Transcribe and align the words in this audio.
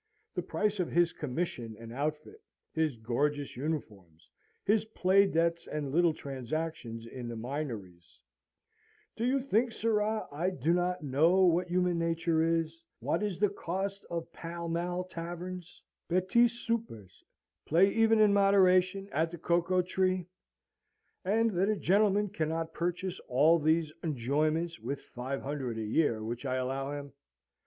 the 0.33 0.41
price 0.41 0.79
of 0.79 0.89
his 0.89 1.13
commission 1.13 1.75
and 1.79 1.93
outfit; 1.93 2.41
his 2.73 2.95
gorgeous 2.97 3.55
uniforms; 3.55 4.27
his 4.65 4.83
play 4.85 5.27
debts 5.27 5.67
and 5.67 5.91
little 5.91 6.11
transactions 6.11 7.05
in 7.05 7.27
the 7.27 7.35
Minories; 7.35 8.19
do 9.15 9.23
you 9.23 9.39
think, 9.39 9.71
sirrah, 9.71 10.27
I 10.31 10.49
do 10.49 10.73
not 10.73 11.03
know 11.03 11.41
what 11.45 11.67
human 11.67 11.99
nature 11.99 12.41
is; 12.41 12.83
what 12.99 13.21
is 13.21 13.37
the 13.39 13.49
cost 13.51 14.03
of 14.09 14.33
Pall 14.33 14.69
Mall 14.69 15.03
taverns, 15.03 15.83
petits 16.09 16.53
soupers, 16.67 17.23
play 17.67 17.93
even 17.93 18.19
in 18.19 18.33
moderation 18.33 19.07
at 19.11 19.29
the 19.29 19.37
Cocoa 19.37 19.83
Tree; 19.83 20.25
and 21.23 21.51
that 21.51 21.69
a 21.69 21.75
gentleman 21.75 22.27
cannot 22.29 22.73
purchase 22.73 23.19
all 23.27 23.59
these 23.59 23.93
enjoyments 24.03 24.79
with 24.79 24.97
the 24.97 25.11
five 25.13 25.43
hundred 25.43 25.77
a 25.77 25.83
year 25.85 26.23
which 26.23 26.43
I 26.43 26.55
allow 26.55 26.91
him? 26.91 27.13